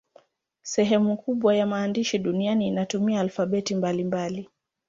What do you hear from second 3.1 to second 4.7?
alfabeti mbalimbali.